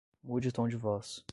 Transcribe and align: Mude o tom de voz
Mude 0.23 0.47
o 0.49 0.51
tom 0.51 0.67
de 0.67 0.75
voz 0.77 1.23